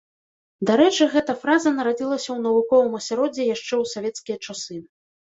Дарэчы, 0.69 1.03
гэтая 1.15 1.35
фраза 1.43 1.75
нарадзілася 1.77 2.27
ў 2.33 2.37
навуковым 2.49 2.93
асяроддзі 3.03 3.49
яшчэ 3.55 3.73
ў 3.81 3.85
савецкія 3.97 4.37
часы. 4.45 4.85